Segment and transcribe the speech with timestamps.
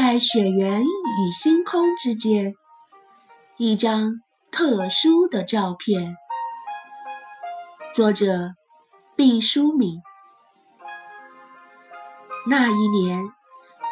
[0.00, 2.54] 在雪原与星空之间，
[3.56, 4.12] 一张
[4.52, 6.14] 特殊的照片。
[7.92, 8.52] 作者
[9.16, 10.00] 毕淑敏。
[12.46, 13.24] 那一年，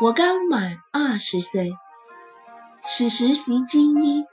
[0.00, 1.70] 我刚满二十岁，
[2.84, 4.24] 是实习军医。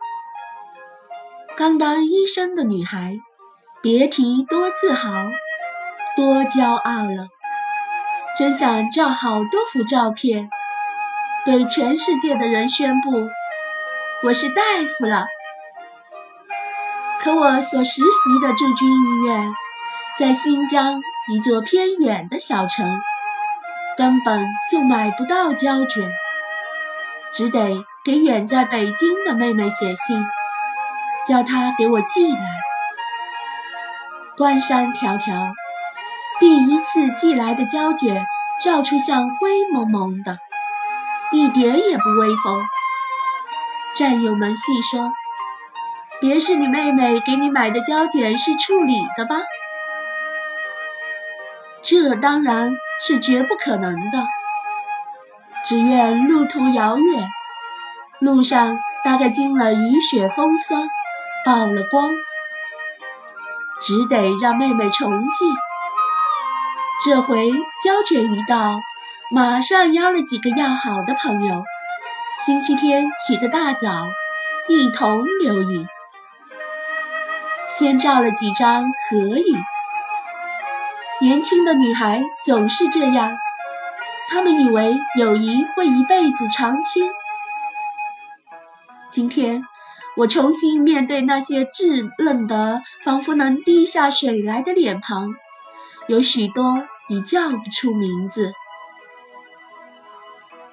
[1.55, 3.19] 刚当医生的女孩，
[3.83, 5.11] 别提多自豪、
[6.17, 7.27] 多骄傲了。
[8.35, 10.49] 真想照好多幅照片，
[11.45, 13.11] 对全世界的人宣布
[14.25, 14.61] 我是大
[14.97, 15.25] 夫了。
[17.21, 19.49] 可我所实习的驻军医院
[20.19, 20.99] 在新疆
[21.31, 22.85] 一座偏远的小城，
[23.97, 26.09] 根本就买不到胶卷，
[27.33, 30.25] 只得给远在北京的妹妹写信，
[31.27, 32.39] 叫她给我寄来。
[34.37, 35.53] 关山迢迢。
[36.39, 38.25] 第一次寄来的胶卷
[38.63, 40.37] 照出像灰蒙蒙的，
[41.31, 42.61] 一点也不威风。
[43.97, 45.11] 战友们细说
[46.21, 49.35] ：“别是你妹妹给你买的胶卷是处理的吧？”
[51.83, 54.25] 这当然是绝不可能的。
[55.65, 57.27] 只愿路途遥远，
[58.19, 60.87] 路上大概经了雨雪风霜，
[61.45, 62.09] 曝了光，
[63.81, 65.45] 只得让妹妹重寄。
[67.05, 67.51] 这回
[67.83, 68.75] 胶卷一到，
[69.31, 71.63] 马上邀了几个要好的朋友，
[72.47, 74.07] 星期天起个大早，
[74.67, 75.87] 一同留影。
[77.69, 79.55] 先照了几张合影。
[81.21, 83.37] 年轻的女孩总是这样，
[84.31, 87.07] 她们以为友谊会一辈子长青。
[89.11, 89.63] 今天
[90.17, 95.29] 我重新面对那些稚嫩的，仿佛能滴下水来的脸庞。
[96.07, 98.53] 有许多已叫不出名字，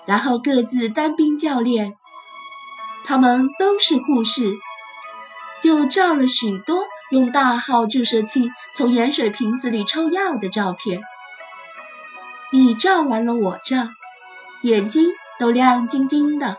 [0.07, 1.95] 然后各自单兵教练，
[3.05, 4.53] 他们都是护士，
[5.63, 11.03] 就照了许多用大号注射器从盐水瓶子里抽药的照片。
[12.53, 13.89] 你照完了我照，
[14.63, 16.57] 眼睛都亮晶晶的，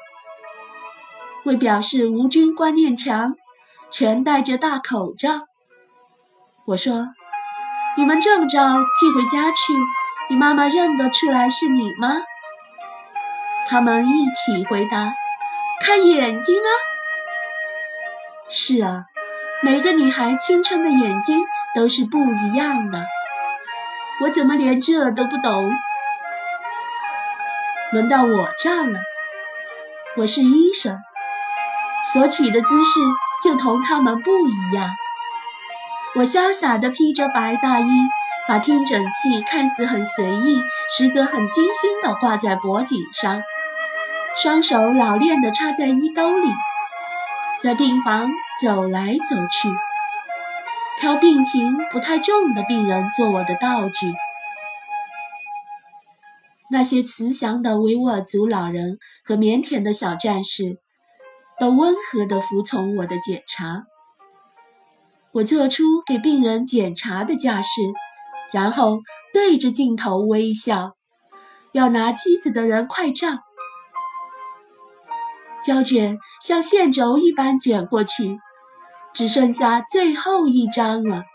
[1.45, 3.33] 为表示无菌观念强，
[3.89, 5.47] 全戴着大口罩。
[6.67, 7.07] 我说。
[7.99, 9.73] 你们这么着寄回家去，
[10.29, 12.13] 你妈妈认得出来是你吗？
[13.69, 15.13] 他们一起回答
[15.83, 16.69] ：“看眼睛啊！”
[18.49, 19.05] 是啊，
[19.61, 21.43] 每个女孩青春的眼睛
[21.75, 23.05] 都是不一样的。
[24.21, 25.71] 我怎么连这都不懂？
[27.91, 28.99] 轮到我这儿了，
[30.15, 30.97] 我是医生，
[32.13, 32.99] 所起的姿势
[33.43, 34.89] 就同他们不一样。
[36.15, 37.85] 我潇洒地披着白大衣，
[38.47, 40.61] 把听诊器看似很随意，
[40.97, 43.41] 实则很精心地挂在脖颈上，
[44.39, 46.47] 双手老练地插在衣兜里，
[47.59, 48.27] 在病房
[48.61, 49.67] 走来走去，
[51.01, 54.13] 挑病情不太重的病人做我的道具。
[56.69, 60.77] 那些慈祥的维吾尔族老人和腼腆的小战士，
[61.59, 63.85] 都温和地服从我的检查。
[65.31, 67.81] 我做出给病人检查的架势，
[68.53, 68.99] 然后
[69.33, 70.91] 对着镜头微笑。
[71.73, 73.46] 要拿机子的人快照。
[75.67, 78.39] 胶卷像线轴一般卷过去，
[79.13, 81.25] 只剩下最后一张了。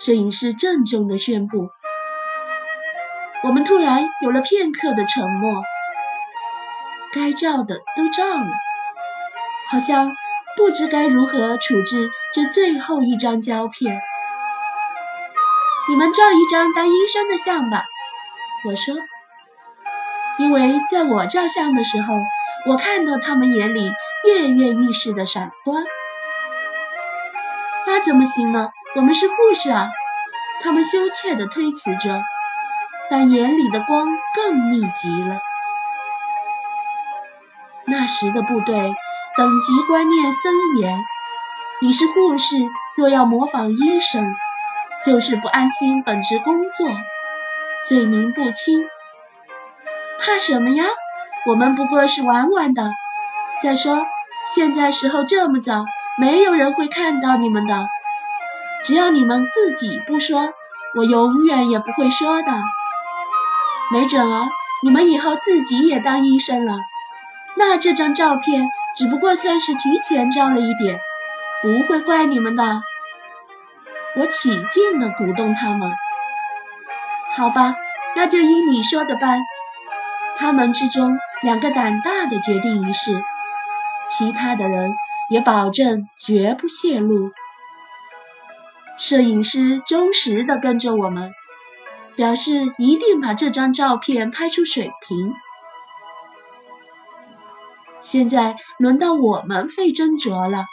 [0.00, 1.68] 摄影师郑重地宣布
[3.46, 5.62] ：“我们突然有了片刻的沉默。
[7.14, 8.50] 该照的都照了，
[9.70, 10.10] 好像
[10.56, 13.96] 不知该如何处置。”这最后一张胶片，
[15.88, 17.84] 你们照一张当医生的相吧。
[18.68, 18.96] 我说，
[20.38, 22.14] 因为在我照相的时候，
[22.66, 23.90] 我看到他们眼里
[24.24, 25.84] 跃跃欲试的闪光。
[27.86, 28.70] 那怎么行呢？
[28.96, 29.88] 我们是护士啊！
[30.62, 32.22] 他们羞怯地推辞着，
[33.10, 35.38] 但眼里的光更密集了。
[37.86, 38.94] 那时的部队
[39.36, 40.98] 等级观念森严。
[41.82, 42.56] 你是护士，
[42.96, 44.34] 若要模仿医生，
[45.04, 46.88] 就是不安心本职工作，
[47.86, 48.88] 罪名不轻。
[50.20, 50.84] 怕什么呀？
[51.46, 52.90] 我们不过是玩玩的。
[53.62, 54.04] 再说，
[54.54, 55.84] 现在时候这么早，
[56.18, 57.86] 没有人会看到你们的。
[58.84, 60.52] 只要你们自己不说，
[60.94, 62.52] 我永远也不会说的。
[63.92, 64.46] 没准儿
[64.82, 66.76] 你们以后自己也当医生了，
[67.56, 70.98] 那这张照片只不过算是提前照了一点。
[71.62, 72.80] 不会怪你们的，
[74.16, 75.90] 我起劲地鼓动他们。
[77.34, 77.74] 好吧，
[78.14, 79.40] 那就依你说的办。
[80.38, 83.22] 他们之中两个胆大的决定一事，
[84.10, 84.92] 其他的人
[85.30, 87.30] 也保证绝不泄露。
[88.98, 91.32] 摄影师忠实地跟着我们，
[92.14, 95.34] 表示一定把这张照片拍出水平。
[98.02, 100.64] 现在轮到我们费斟酌了。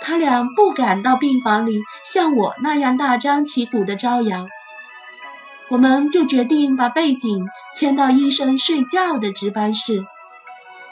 [0.00, 4.48] 他俩不敢到病房里像我那样大张旗鼓的招摇，
[5.72, 10.04] 我们就决定把背景迁到医生睡觉的值班室，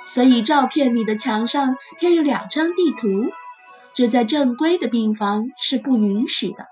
[0.07, 3.09] 所以照片里的墙上贴有两张地图，
[3.95, 6.67] 这在正规的病房是不允许的。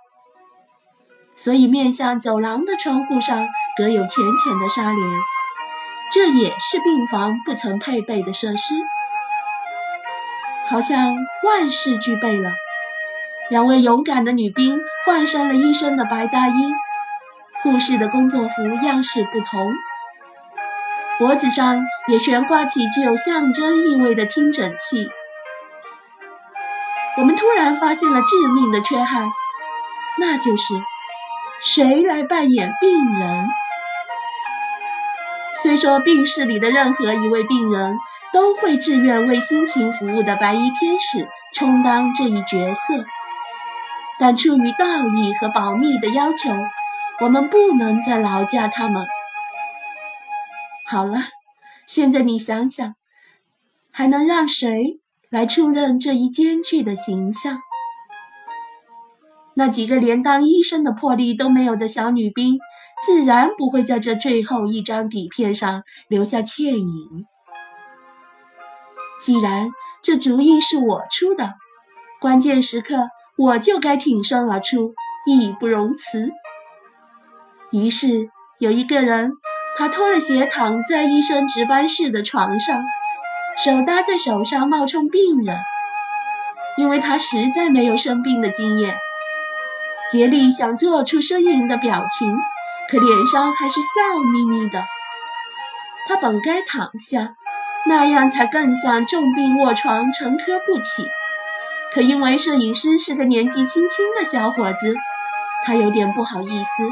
[1.36, 3.46] 所以面向走廊的窗户上
[3.76, 5.06] 隔有浅浅的纱帘，
[6.14, 8.74] 这也是病房不曾配备的设施。
[10.70, 11.14] 好像
[11.44, 12.52] 万事俱备了。
[13.50, 16.52] 两位勇敢的女兵换上了医生的白大衣，
[17.62, 19.66] 护士的工作服样式不同，
[21.18, 25.08] 脖子上也悬挂起具有象征意味的听诊器。
[27.16, 29.28] 我们突然发现了致命的缺憾，
[30.20, 30.74] 那就是
[31.64, 33.48] 谁来扮演病人？
[35.62, 37.96] 虽说病室里的任何一位病人。
[38.30, 43.06] 都会志愿为辛勤服务的白衣天使充当这一角色，
[44.20, 46.50] 但出于道义和保密的要求，
[47.20, 49.06] 我们不能再劳驾他们。
[50.86, 51.18] 好了，
[51.86, 52.94] 现在你想想，
[53.90, 57.60] 还能让谁来出任这一艰巨的形象？
[59.54, 62.60] 那几个连当医生的魄力都没有的小女兵，
[63.04, 67.26] 自然不会在这最后一张底片上留下倩影。
[69.20, 71.54] 既然这主意是我出的，
[72.20, 74.94] 关键时刻我就该挺身而出，
[75.26, 76.30] 义不容辞。
[77.70, 78.28] 于是
[78.58, 79.32] 有一个人，
[79.76, 82.82] 他脱了鞋躺在医生值班室的床上，
[83.64, 85.58] 手搭在手上冒充病人，
[86.76, 88.96] 因为他实在没有生病的经验。
[90.10, 92.36] 竭力想做出呻吟的表情，
[92.90, 94.82] 可脸上还是笑眯眯的。
[96.08, 97.34] 他本该躺下。
[97.86, 101.06] 那样才更像重病卧床、沉疴不起。
[101.94, 104.94] 可因为摄影师是个年纪轻轻的小伙子，
[105.64, 106.90] 他有点不好意思，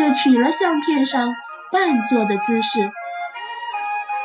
[0.00, 1.30] 就取了相片上
[1.70, 2.90] 半坐的姿势。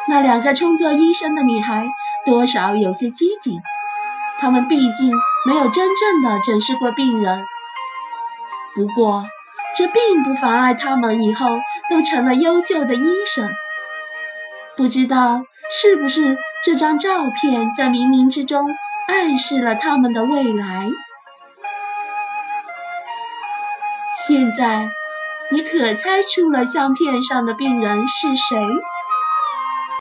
[0.08, 1.86] 那两个充作医生的女孩
[2.26, 3.60] 多少有些拘谨，
[4.40, 5.12] 她们毕竟
[5.46, 7.44] 没有真正的诊视过病人。
[8.74, 9.26] 不过，
[9.76, 13.06] 这并不妨碍她们以后都成了优秀的医
[13.36, 13.50] 生。
[14.78, 15.42] 不知道。
[15.82, 18.70] 是不是这张照片在冥冥之中
[19.08, 20.88] 暗示了他们的未来？
[24.28, 24.88] 现在，
[25.52, 28.58] 你可猜出了相片上的病人是谁？